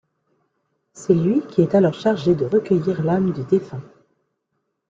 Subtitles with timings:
[0.93, 3.83] C'est lui qui est alors chargé de recueillir l'âme du défunt.